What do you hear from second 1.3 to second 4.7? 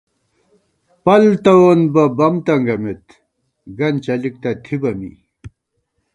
توون بہ بم تنگَمېت، گن چَلِک تہ